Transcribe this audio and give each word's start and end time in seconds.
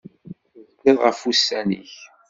Tezgiḍ 0.51 0.97
ɣef 1.01 1.19
ussan-ik. 1.29 1.93